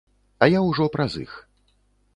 А 0.45 0.47
я 0.57 0.63
ўжо 0.69 0.89
праз 0.97 1.19
іх. 1.27 1.37